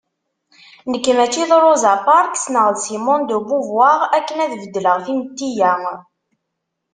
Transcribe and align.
Nekk 0.91 1.05
mačči 1.17 1.43
d 1.49 1.51
Rosa 1.63 1.93
Parks 2.05 2.43
neɣ 2.53 2.67
Simone 2.83 3.25
de 3.29 3.37
Beauvoir 3.47 3.99
akken 4.17 4.37
ad 4.43 4.51
beddleɣ 4.61 4.97
timetti-ya. 5.05 5.73